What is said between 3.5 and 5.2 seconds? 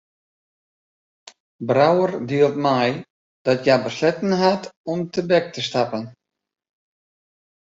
hja besletten hat om